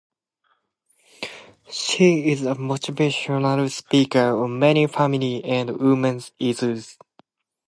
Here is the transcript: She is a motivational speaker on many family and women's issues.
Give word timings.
She 1.69 2.31
is 2.31 2.41
a 2.41 2.55
motivational 2.55 3.69
speaker 3.71 4.35
on 4.43 4.57
many 4.57 4.87
family 4.87 5.43
and 5.45 5.77
women's 5.79 6.31
issues. 6.39 6.97